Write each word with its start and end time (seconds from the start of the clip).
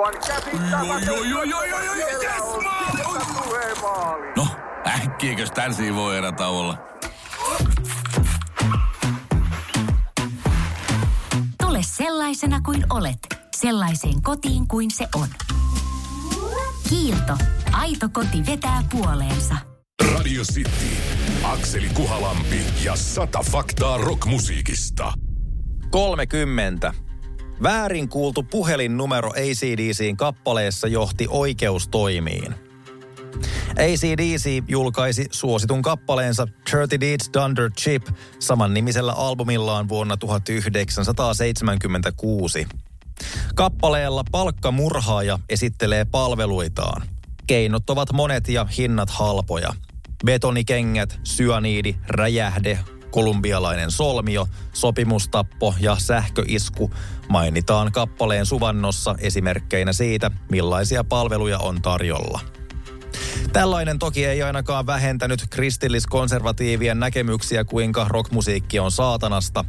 Aivan 0.00 0.14
yes. 0.14 1.10
No, 4.36 4.46
äkkiäkös 4.86 5.50
tän 5.50 5.72
voi 5.94 6.16
erä 6.16 6.32
olla? 6.48 6.78
Tule 11.62 11.78
sellaisena 11.82 12.60
kuin 12.60 12.84
olet, 12.90 13.18
sellaiseen 13.56 14.22
kotiin 14.22 14.68
kuin 14.68 14.90
se 14.90 15.08
on. 15.14 15.28
Kiilto. 16.88 17.36
Aito 17.72 18.08
koti 18.12 18.46
vetää 18.46 18.82
puoleensa. 18.90 19.56
Radio 20.14 20.42
City. 20.42 20.96
Akseli 21.42 21.88
Kuhalampi 21.94 22.60
ja 22.84 22.96
sata 22.96 23.42
faktaa 23.50 23.98
rockmusiikista. 23.98 25.12
30. 25.90 27.09
Väärin 27.62 28.08
kuultu 28.08 28.42
puhelinnumero 28.42 29.30
ACDCin 29.30 30.16
kappaleessa 30.16 30.88
johti 30.88 31.26
oikeustoimiin. 31.30 32.54
ACDC 33.70 34.62
julkaisi 34.68 35.26
suositun 35.30 35.82
kappaleensa 35.82 36.46
30 36.70 37.00
Deeds 37.00 37.30
Dunder 37.34 37.70
Chip 37.70 38.06
saman 38.38 38.74
nimisellä 38.74 39.12
albumillaan 39.12 39.88
vuonna 39.88 40.16
1976. 40.16 42.66
Kappaleella 43.54 44.24
palkkamurhaaja 44.30 45.38
esittelee 45.48 46.04
palveluitaan. 46.04 47.02
Keinot 47.46 47.90
ovat 47.90 48.12
monet 48.12 48.48
ja 48.48 48.66
hinnat 48.78 49.10
halpoja. 49.10 49.72
Betonikengät, 50.26 51.20
syaniidi, 51.24 51.94
räjähde, 52.08 52.78
kolumbialainen 53.10 53.90
solmio, 53.90 54.46
sopimustappo 54.72 55.74
ja 55.80 55.96
sähköisku 55.98 56.90
mainitaan 57.28 57.92
kappaleen 57.92 58.46
suvannossa 58.46 59.14
esimerkkeinä 59.18 59.92
siitä, 59.92 60.30
millaisia 60.50 61.04
palveluja 61.04 61.58
on 61.58 61.82
tarjolla. 61.82 62.40
Tällainen 63.52 63.98
toki 63.98 64.24
ei 64.24 64.42
ainakaan 64.42 64.86
vähentänyt 64.86 65.44
kristilliskonservatiivien 65.50 67.00
näkemyksiä, 67.00 67.64
kuinka 67.64 68.06
rockmusiikki 68.08 68.78
on 68.78 68.90
saatanasta. 68.90 69.64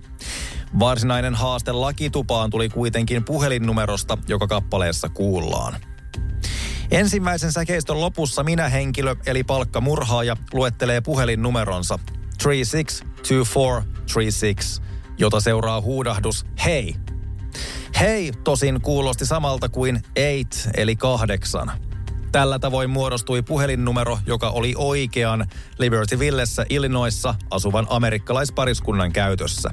Varsinainen 0.79 1.35
haaste 1.35 1.71
lakitupaan 1.71 2.49
tuli 2.49 2.69
kuitenkin 2.69 3.23
puhelinnumerosta, 3.23 4.17
joka 4.27 4.47
kappaleessa 4.47 5.09
kuullaan. 5.09 5.75
Ensimmäisen 6.91 7.51
säkeistön 7.51 8.01
lopussa 8.01 8.43
minä 8.43 8.69
henkilö, 8.69 9.15
eli 9.25 9.43
palkkamurhaaja, 9.43 10.37
luettelee 10.53 11.01
puhelinnumeronsa 11.01 11.99
362436, 13.27 14.81
jota 15.17 15.39
seuraa 15.39 15.81
huudahdus 15.81 16.45
hei. 16.65 16.95
Hei 17.99 18.31
tosin 18.43 18.81
kuulosti 18.81 19.25
samalta 19.25 19.69
kuin 19.69 20.01
eight, 20.15 20.69
eli 20.77 20.95
kahdeksan. 20.95 21.71
Tällä 22.31 22.59
tavoin 22.59 22.89
muodostui 22.89 23.41
puhelinnumero, 23.41 24.19
joka 24.25 24.49
oli 24.49 24.73
oikean 24.77 25.45
Libertyvillessä 25.79 26.65
Illinoissa 26.69 27.35
asuvan 27.51 27.87
amerikkalaispariskunnan 27.89 29.11
käytössä. 29.11 29.69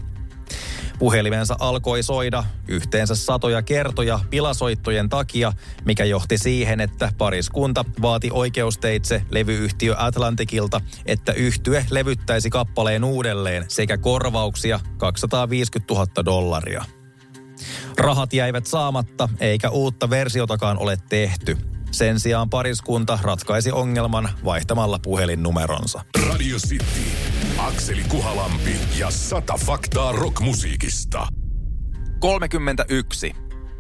Puhelimensa 0.98 1.56
alkoi 1.58 2.02
soida 2.02 2.44
yhteensä 2.68 3.14
satoja 3.14 3.62
kertoja 3.62 4.20
pilasoittojen 4.30 5.08
takia, 5.08 5.52
mikä 5.84 6.04
johti 6.04 6.38
siihen, 6.38 6.80
että 6.80 7.12
pariskunta 7.18 7.84
vaati 8.02 8.30
oikeusteitse 8.32 9.22
levyyhtiö 9.30 9.94
Atlantikilta, 9.98 10.80
että 11.06 11.32
yhtye 11.32 11.86
levyttäisi 11.90 12.50
kappaleen 12.50 13.04
uudelleen 13.04 13.64
sekä 13.68 13.98
korvauksia 13.98 14.80
250 14.96 15.94
000 15.94 16.06
dollaria. 16.24 16.84
Rahat 17.98 18.32
jäivät 18.32 18.66
saamatta, 18.66 19.28
eikä 19.40 19.70
uutta 19.70 20.10
versiotakaan 20.10 20.78
ole 20.78 20.98
tehty. 21.08 21.58
Sen 21.90 22.20
sijaan 22.20 22.50
pariskunta 22.50 23.18
ratkaisi 23.22 23.72
ongelman 23.72 24.28
vaihtamalla 24.44 24.98
puhelinnumeronsa. 24.98 26.00
Radio 26.38 26.56
City. 26.56 26.84
Akseli 27.58 28.02
Kuhalampi 28.08 28.76
ja 28.98 29.10
sata 29.10 29.58
faktaa 29.66 30.12
rockmusiikista. 30.12 31.26
31. 32.18 33.34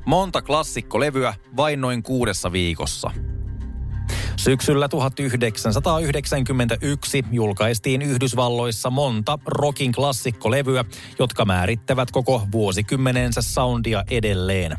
Monta 0.06 0.42
klassikkolevyä 0.42 1.34
vain 1.56 1.80
noin 1.80 2.02
kuudessa 2.02 2.52
viikossa. 2.52 3.10
Syksyllä 4.36 4.88
1991 4.88 7.24
julkaistiin 7.32 8.02
Yhdysvalloissa 8.02 8.90
monta 8.90 9.38
rockin 9.46 9.92
klassikkolevyä, 9.92 10.84
jotka 11.18 11.44
määrittävät 11.44 12.10
koko 12.10 12.42
vuosikymmenensä 12.52 13.42
soundia 13.42 14.04
edelleen. 14.10 14.78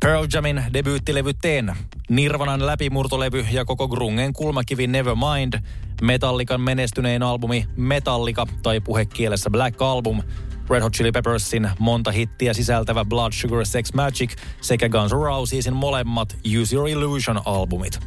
Pearl 0.00 0.26
Jamin 0.32 0.62
debyyttilevy 0.72 1.34
Ten, 1.34 1.76
Nirvanan 2.08 2.66
läpimurtolevy 2.66 3.46
ja 3.50 3.64
koko 3.64 3.88
grungen 3.88 4.32
kulmakivi 4.32 4.86
Nevermind, 4.86 5.54
Metallican 6.02 6.60
menestynein 6.60 7.22
albumi 7.22 7.66
Metallica 7.76 8.46
tai 8.62 8.80
puhekielessä 8.80 9.50
Black 9.50 9.82
Album, 9.82 10.22
Red 10.70 10.82
Hot 10.82 10.92
Chili 10.92 11.12
Peppersin 11.12 11.70
monta 11.78 12.10
hittiä 12.10 12.54
sisältävä 12.54 13.04
Blood 13.04 13.32
Sugar 13.32 13.66
Sex 13.66 13.92
Magic 13.92 14.36
sekä 14.60 14.88
Guns 14.88 15.12
N' 15.12 15.16
Rosesin 15.16 15.76
molemmat 15.76 16.38
Use 16.60 16.76
Your 16.76 16.88
Illusion-albumit. 16.88 18.00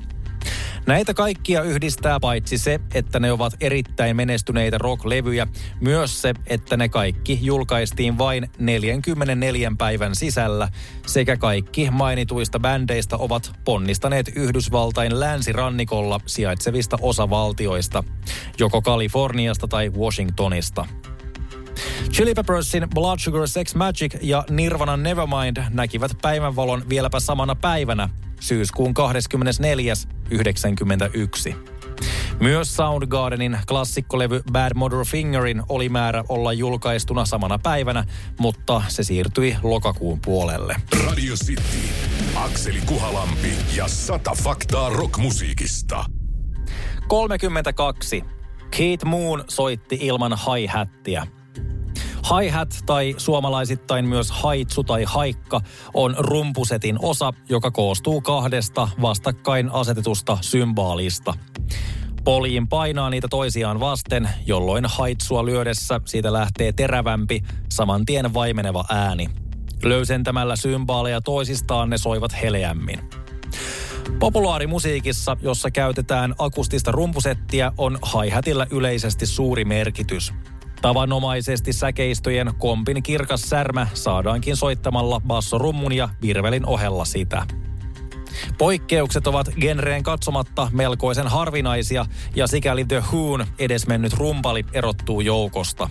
Näitä 0.86 1.14
kaikkia 1.14 1.62
yhdistää 1.62 2.20
paitsi 2.20 2.58
se, 2.58 2.80
että 2.94 3.20
ne 3.20 3.32
ovat 3.32 3.54
erittäin 3.62 4.16
menestyneitä 4.16 4.78
rock-levyjä, 4.78 5.48
myös 5.82 6.22
se, 6.22 6.34
että 6.48 6.78
ne 6.78 6.90
kaikki 6.90 7.40
julkaistiin 7.42 8.18
vain 8.18 8.50
44 8.60 9.72
päivän 9.78 10.16
sisällä, 10.16 10.70
sekä 11.08 11.38
kaikki 11.38 11.92
mainituista 11.92 12.60
bändeistä 12.60 13.18
ovat 13.18 13.52
ponnistaneet 13.66 14.32
Yhdysvaltain 14.36 15.20
länsirannikolla 15.20 16.20
sijaitsevista 16.26 16.98
osavaltioista, 17.02 18.04
joko 18.60 18.82
Kaliforniasta 18.82 19.68
tai 19.68 19.90
Washingtonista. 19.90 20.86
Chili 22.12 22.34
Peppersin 22.34 22.88
Blood 22.96 23.20
Sugar 23.20 23.48
Sex 23.48 23.76
Magic 23.76 24.16
ja 24.22 24.44
Nirvanan 24.50 25.04
Nevermind 25.04 25.58
näkivät 25.70 26.12
päivänvalon 26.22 26.90
vieläpä 26.90 27.20
samana 27.20 27.56
päivänä, 27.56 28.10
syyskuun 28.42 28.94
24. 28.94 29.94
91. 30.32 31.56
Myös 32.40 32.76
Soundgardenin 32.76 33.58
klassikkolevy 33.68 34.42
Bad 34.52 34.72
Motor 34.76 35.06
Fingerin 35.06 35.64
oli 35.70 35.90
määrä 35.90 36.24
olla 36.30 36.54
julkaistuna 36.54 37.26
samana 37.26 37.60
päivänä, 37.60 38.04
mutta 38.40 38.82
se 38.88 39.04
siirtyi 39.04 39.58
lokakuun 39.64 40.20
puolelle. 40.26 40.76
Radio 41.08 41.36
City. 41.36 41.62
Akseli 42.36 42.82
Kuhalampi 42.86 43.54
ja 43.76 43.88
sata 43.88 44.32
faktaa 44.44 44.90
rockmusiikista. 44.90 46.06
32. 47.08 48.24
Keith 48.78 49.06
Moon 49.06 49.44
soitti 49.48 49.98
ilman 50.02 50.38
hi-hattia. 50.38 51.28
Hi-hat 52.40 52.80
tai 52.86 53.16
suomalaisittain 53.18 54.06
myös 54.06 54.32
haitsu 54.32 54.84
tai 54.84 55.04
haikka 55.04 55.62
on 55.94 56.16
rumpusetin 56.18 56.98
osa, 57.02 57.34
joka 57.50 57.72
koostuu 57.72 58.22
kahdesta 58.22 58.88
vastakkain 59.02 59.72
asetetusta 59.72 60.38
symbaalista. 60.42 61.34
Poljin 62.24 62.68
painaa 62.68 63.10
niitä 63.10 63.28
toisiaan 63.28 63.80
vasten, 63.80 64.30
jolloin 64.46 64.86
haitsua 64.88 65.46
lyödessä 65.46 66.02
siitä 66.06 66.34
lähtee 66.34 66.72
terävämpi, 66.72 67.44
saman 67.70 68.06
tien 68.06 68.34
vaimeneva 68.34 68.86
ääni. 68.90 69.30
Löysentämällä 69.84 70.56
symbaaleja 70.56 71.22
toisistaan 71.22 71.90
ne 71.90 71.98
soivat 71.98 72.42
heleämmin. 72.44 73.00
Populaarimusiikissa, 74.20 75.38
jossa 75.42 75.72
käytetään 75.72 76.36
akustista 76.38 76.92
rumpusettiä, 76.92 77.72
on 77.78 78.00
hi 78.14 78.30
yleisesti 78.72 79.26
suuri 79.26 79.66
merkitys. 79.66 80.34
Tavanomaisesti 80.82 81.74
säkeistöjen 81.74 82.52
kompin 82.58 83.04
kirkas 83.04 83.42
särmä 83.42 83.88
saadaankin 83.94 84.58
soittamalla 84.58 85.22
bassorummun 85.28 85.94
ja 85.94 86.10
virvelin 86.22 86.66
ohella 86.66 87.06
sitä. 87.06 87.46
Poikkeukset 88.58 89.28
ovat 89.28 89.48
genreen 89.60 90.04
katsomatta 90.04 90.70
melkoisen 90.74 91.28
harvinaisia 91.28 92.06
ja 92.36 92.48
sikäli 92.48 92.86
The 92.86 93.00
Who'n 93.00 93.46
edesmennyt 93.60 94.14
rumpali 94.14 94.66
erottuu 94.74 95.22
joukosta. 95.22 95.90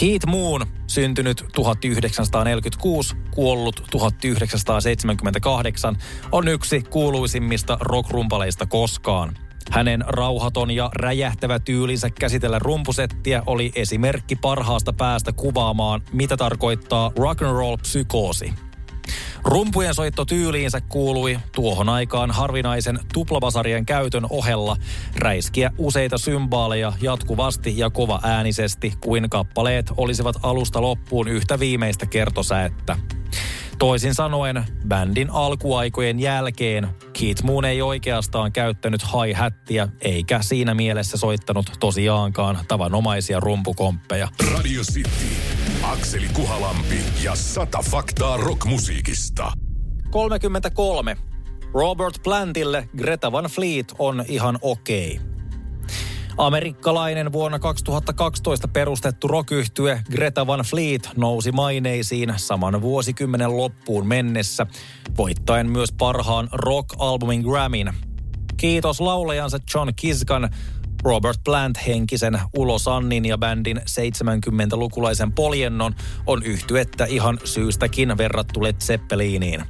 Keith 0.00 0.26
Moon, 0.26 0.66
syntynyt 0.86 1.44
1946, 1.54 3.16
kuollut 3.30 3.82
1978, 3.90 5.96
on 6.32 6.48
yksi 6.48 6.82
kuuluisimmista 6.90 7.78
rockrumpaleista 7.80 8.66
koskaan. 8.66 9.34
Hänen 9.70 10.04
rauhaton 10.06 10.70
ja 10.70 10.90
räjähtävä 10.94 11.58
tyylinsä 11.58 12.10
käsitellä 12.10 12.58
rumpusettiä 12.58 13.42
oli 13.46 13.72
esimerkki 13.74 14.36
parhaasta 14.36 14.92
päästä 14.92 15.32
kuvaamaan, 15.32 16.02
mitä 16.12 16.36
tarkoittaa 16.36 17.12
rock 17.16 17.42
and 17.42 17.52
roll 17.52 17.76
psykoosi. 17.76 18.52
Rumpujen 19.44 19.94
soitto 19.94 20.24
tyyliinsä 20.24 20.80
kuului 20.80 21.38
tuohon 21.54 21.88
aikaan 21.88 22.30
harvinaisen 22.30 22.98
tuplabasarien 23.12 23.86
käytön 23.86 24.26
ohella 24.30 24.76
räiskiä 25.16 25.72
useita 25.78 26.18
symbaaleja 26.18 26.92
jatkuvasti 27.00 27.78
ja 27.78 27.90
kova 27.90 28.20
äänisesti, 28.22 28.92
kuin 29.00 29.30
kappaleet 29.30 29.92
olisivat 29.96 30.36
alusta 30.42 30.82
loppuun 30.82 31.28
yhtä 31.28 31.58
viimeistä 31.58 32.06
kertosäettä. 32.06 32.96
Toisin 33.82 34.14
sanoen, 34.14 34.64
bändin 34.88 35.30
alkuaikojen 35.30 36.20
jälkeen 36.20 36.88
Keith 37.18 37.42
Moon 37.42 37.64
ei 37.64 37.82
oikeastaan 37.82 38.52
käyttänyt 38.52 39.00
hi-hattia 39.02 39.88
eikä 40.00 40.42
siinä 40.42 40.74
mielessä 40.74 41.16
soittanut 41.16 41.66
tosiaankaan 41.80 42.58
tavanomaisia 42.68 43.40
rumpukomppeja. 43.40 44.28
Radio 44.54 44.82
City, 44.82 45.10
Akseli 45.82 46.28
Kuhalampi 46.32 46.96
ja 47.22 47.34
sata 47.34 47.78
faktaa 47.90 48.36
rockmusiikista. 48.36 49.52
33. 50.10 51.16
Robert 51.74 52.22
Plantille 52.22 52.88
Greta 52.96 53.32
Van 53.32 53.44
Fleet 53.44 53.94
on 53.98 54.24
ihan 54.28 54.58
okei. 54.62 55.20
Okay. 55.22 55.31
Amerikkalainen 56.38 57.32
vuonna 57.32 57.58
2012 57.58 58.68
perustettu 58.68 59.28
rock 59.28 59.48
Greta 60.10 60.46
Van 60.46 60.60
Fleet 60.60 61.08
nousi 61.16 61.52
maineisiin 61.52 62.34
saman 62.36 62.82
vuosikymmenen 62.82 63.56
loppuun 63.56 64.06
mennessä, 64.06 64.66
voittaen 65.16 65.70
myös 65.70 65.92
parhaan 65.92 66.48
rock-albumin 66.52 67.42
Grammyn. 67.42 67.94
Kiitos 68.56 69.00
laulajansa 69.00 69.58
John 69.74 69.90
Kiskan, 69.96 70.50
Robert 71.02 71.38
Plant 71.44 71.86
henkisen 71.86 72.40
Ulo 72.56 72.78
Sannin 72.78 73.24
ja 73.24 73.38
bändin 73.38 73.76
70-lukulaisen 73.76 75.32
poljennon 75.34 75.94
on 76.26 76.42
yhtyettä 76.42 77.04
ihan 77.04 77.38
syystäkin 77.44 78.18
verrattu 78.18 78.62
Led 78.62 78.76
Zeppeliniin. 78.80 79.64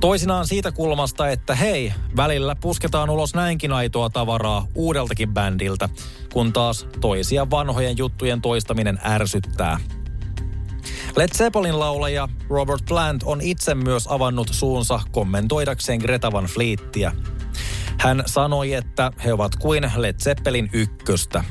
Toisinaan 0.00 0.46
siitä 0.46 0.72
kulmasta, 0.72 1.28
että 1.28 1.54
hei, 1.54 1.92
välillä 2.16 2.54
pusketaan 2.54 3.10
ulos 3.10 3.34
näinkin 3.34 3.72
aitoa 3.72 4.10
tavaraa 4.10 4.66
uudeltakin 4.74 5.34
bändiltä, 5.34 5.88
kun 6.32 6.52
taas 6.52 6.86
toisia 7.00 7.50
vanhojen 7.50 7.98
juttujen 7.98 8.40
toistaminen 8.40 9.00
ärsyttää. 9.04 9.80
Led 11.16 11.28
Zeppelin 11.36 11.78
laulaja 11.78 12.28
Robert 12.48 12.84
Plant 12.88 13.22
on 13.22 13.40
itse 13.40 13.74
myös 13.74 14.06
avannut 14.06 14.48
suunsa 14.50 15.00
kommentoidakseen 15.12 16.00
Greta 16.00 16.32
Van 16.32 16.44
Fleettiä. 16.44 17.12
Hän 17.98 18.22
sanoi, 18.26 18.72
että 18.72 19.12
he 19.24 19.32
ovat 19.32 19.56
kuin 19.56 19.92
Led 19.96 20.14
Zeppelin 20.22 20.70
ykköstä. 20.72 21.44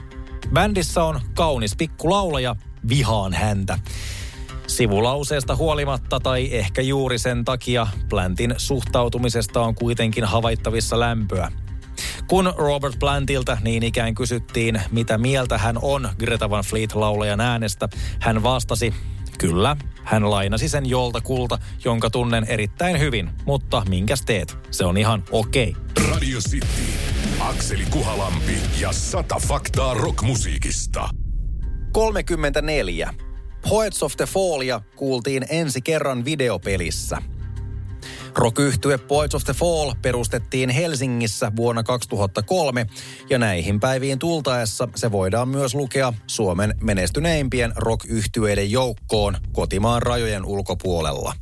Bändissä 0.54 1.04
on 1.04 1.22
kaunis 1.34 1.76
pikkulaulaja, 1.76 2.56
vihaan 2.90 3.34
häntä. 3.34 3.80
Sivulauseesta 4.80 5.56
huolimatta 5.56 6.20
tai 6.20 6.50
ehkä 6.52 6.82
juuri 6.82 7.20
sen 7.20 7.46
takia 7.46 7.88
Plantin 8.10 8.54
suhtautumisesta 8.58 9.62
on 9.62 9.76
kuitenkin 9.76 10.24
havaittavissa 10.24 11.00
lämpöä. 11.00 11.52
Kun 12.28 12.54
Robert 12.58 13.00
Plantilta 13.00 13.58
niin 13.62 13.84
ikään 13.84 14.16
kysyttiin, 14.16 14.82
mitä 14.92 15.18
mieltä 15.18 15.58
hän 15.58 15.78
on 15.82 16.10
Greta 16.20 16.50
Van 16.50 16.64
Fleet-laulajan 16.64 17.42
äänestä, 17.42 17.90
hän 18.20 18.44
vastasi, 18.44 18.94
kyllä, 19.40 19.78
hän 20.04 20.30
lainasi 20.30 20.70
sen 20.70 20.90
joltakulta, 20.90 21.58
jonka 21.86 22.10
tunnen 22.10 22.46
erittäin 22.48 23.00
hyvin, 23.00 23.30
mutta 23.46 23.84
minkäs 23.90 24.22
teet? 24.22 24.58
Se 24.72 24.86
on 24.86 24.98
ihan 24.98 25.24
okei. 25.32 25.76
Okay. 25.92 26.12
Radio 26.12 26.40
City, 26.40 26.68
Akseli 27.40 27.86
Kuhalampi 27.90 28.58
ja 28.82 28.92
sata 28.92 29.40
faktaa 29.48 29.94
rockmusiikista. 29.94 31.10
34. 31.92 33.29
Poets 33.62 34.04
of 34.04 34.18
the 34.18 34.26
Fallia 34.26 34.82
kuultiin 34.96 35.46
ensi 35.50 35.82
kerran 35.82 36.26
videopelissä. 36.26 37.22
rock 38.36 38.98
Poets 38.98 39.36
of 39.36 39.44
the 39.44 39.54
Fall 39.54 39.94
perustettiin 40.02 40.70
Helsingissä 40.70 41.52
vuonna 41.56 41.84
2003 41.84 42.86
ja 43.30 43.38
näihin 43.40 43.80
päiviin 43.80 44.20
tultaessa 44.20 44.88
se 44.96 45.12
voidaan 45.12 45.50
myös 45.50 45.76
lukea 45.76 46.14
Suomen 46.28 46.76
menestyneimpien 46.82 47.74
rock 47.76 48.06
joukkoon 48.72 49.38
kotimaan 49.52 50.02
rajojen 50.02 50.46
ulkopuolella. 50.46 51.34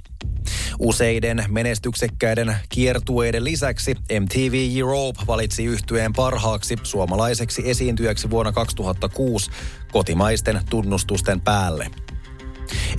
Useiden 0.79 1.45
menestyksekkäiden 1.47 2.55
kiertueiden 2.69 3.43
lisäksi 3.43 3.95
MTV 4.19 4.77
Europe 4.79 5.19
valitsi 5.27 5.65
yhtyeen 5.65 6.13
parhaaksi 6.13 6.75
suomalaiseksi 6.83 7.69
esiintyjäksi 7.69 8.29
vuonna 8.29 8.51
2006 8.51 9.51
kotimaisten 9.91 10.61
tunnustusten 10.69 11.41
päälle. 11.41 11.91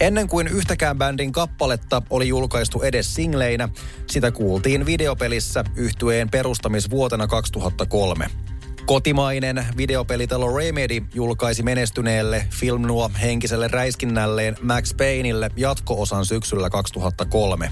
Ennen 0.00 0.28
kuin 0.28 0.48
yhtäkään 0.48 0.98
bändin 0.98 1.32
kappaletta 1.32 2.02
oli 2.10 2.28
julkaistu 2.28 2.82
edes 2.82 3.14
singleinä, 3.14 3.68
sitä 4.06 4.30
kuultiin 4.30 4.86
videopelissä 4.86 5.64
yhtyeen 5.76 6.30
perustamisvuotena 6.30 7.26
2003. 7.26 8.47
Kotimainen 8.88 9.64
videopelitalo 9.76 10.56
Remedy 10.56 11.02
julkaisi 11.14 11.62
menestyneelle 11.62 12.46
Film 12.50 12.82
Noir 12.82 13.10
henkiselle 13.12 13.68
räiskinnälleen 13.68 14.56
Max 14.62 14.96
Payneille 14.96 15.50
jatko-osan 15.56 16.24
syksyllä 16.24 16.70
2003. 16.70 17.70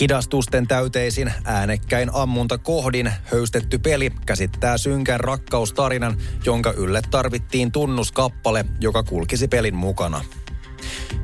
Hidastusten 0.00 0.66
täyteisin 0.66 1.32
äänekkäin 1.44 2.10
ammunta 2.12 2.58
kohdin 2.58 3.12
höystetty 3.24 3.78
peli 3.78 4.12
käsittää 4.26 4.78
synkän 4.78 5.20
rakkaustarinan, 5.20 6.16
jonka 6.44 6.72
ylle 6.72 7.02
tarvittiin 7.10 7.72
tunnuskappale, 7.72 8.64
joka 8.80 9.02
kulkisi 9.02 9.48
pelin 9.48 9.76
mukana. 9.76 10.24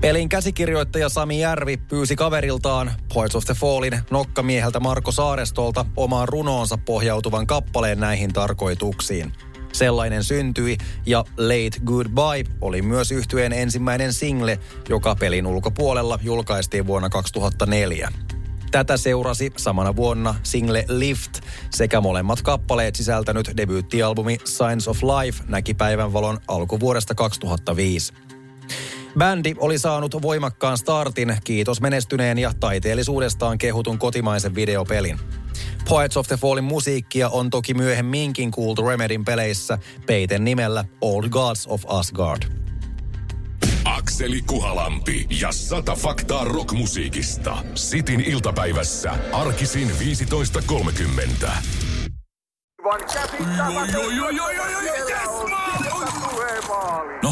Pelin 0.01 0.29
käsikirjoittaja 0.29 1.09
Sami 1.09 1.41
Järvi 1.41 1.77
pyysi 1.77 2.17
kaveriltaan 2.17 2.93
Poets 3.15 3.37
of 3.37 3.45
the 3.45 3.55
Fallin 3.55 4.01
nokkamieheltä 4.11 4.81
Marko 4.81 5.13
Saarestolta 5.13 5.87
omaan 5.97 6.29
runoonsa 6.29 6.79
pohjautuvan 6.79 7.47
kappaleen 7.47 8.01
näihin 8.01 8.33
tarkoituksiin. 8.33 9.33
Sellainen 9.73 10.25
syntyi 10.25 10.79
ja 11.07 11.25
Late 11.37 11.81
Goodbye 11.85 12.45
oli 12.61 12.83
myös 12.83 13.13
yhtyeen 13.13 13.53
ensimmäinen 13.53 14.13
single, 14.13 14.59
joka 14.89 15.15
pelin 15.15 15.47
ulkopuolella 15.47 16.19
julkaistiin 16.23 16.87
vuonna 16.87 17.09
2004. 17.09 18.13
Tätä 18.71 18.97
seurasi 18.97 19.53
samana 19.57 19.97
vuonna 19.97 20.35
single 20.43 20.85
Lift 20.89 21.41
sekä 21.71 22.01
molemmat 22.01 22.43
kappaleet 22.43 22.95
sisältänyt 22.95 23.51
debyyttialbumi 23.57 24.39
Signs 24.45 24.89
of 24.89 24.99
Life 25.03 25.45
näki 25.49 25.75
päivänvalon 25.75 26.39
alkuvuodesta 26.49 27.15
2005. 27.15 28.13
Bändi 29.19 29.55
oli 29.59 29.79
saanut 29.79 30.23
voimakkaan 30.23 30.79
startin, 30.79 31.37
kiitos 31.45 31.81
menestyneen 31.81 32.39
ja 32.39 32.53
taiteellisuudestaan 32.61 33.59
kehutun 33.59 33.99
kotimaisen 33.99 34.55
videopelin. 34.55 35.19
Poets 35.89 36.17
of 36.17 36.27
the 36.27 36.37
Fallin 36.37 36.65
musiikkia 36.65 37.29
on 37.29 37.51
toki 37.51 37.75
myöhemminkin 37.75 38.51
kuultu 38.51 38.87
Remedin 38.87 39.25
peleissä 39.25 39.79
peiten 40.07 40.45
nimellä 40.45 40.85
Old 41.01 41.29
Gods 41.29 41.67
of 41.67 41.83
Asgard. 41.87 42.43
Akseli 43.85 44.43
Kuhalampi 44.43 45.27
ja 45.41 45.53
sata 45.53 45.95
faktaa 45.95 46.45
rockmusiikista. 46.45 47.57
Sitin 47.75 48.21
iltapäivässä. 48.21 49.13
Arkisin 49.33 49.91
15.30. 49.91 51.47
No, 57.23 57.32